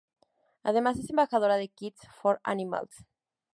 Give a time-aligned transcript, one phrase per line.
[0.63, 3.05] Además es embajadora de Kids for Animals.